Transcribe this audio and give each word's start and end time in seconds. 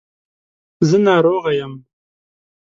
زه 0.87 0.97
ناروغه 1.05 1.51
یم. 1.59 1.73